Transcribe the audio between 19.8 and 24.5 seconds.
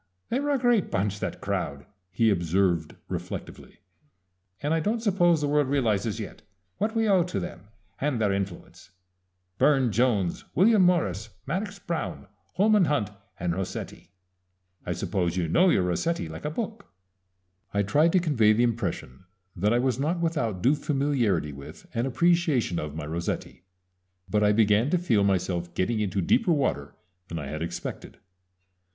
not without due familiarity with and appreciation of my Rossetti; but